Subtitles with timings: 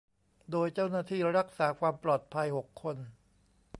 [0.51, 2.95] โดยเจ้าหน้าที่รักษาความปลอดภัย หก คน